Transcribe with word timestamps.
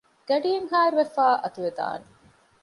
ގަޑިއެއްހާއިރުވެފައި 0.29 1.37
އަތުވެދާނެ 1.43 2.05